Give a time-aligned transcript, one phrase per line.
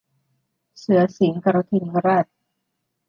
[0.79, 2.25] เสือสิงห์กระทิงแรด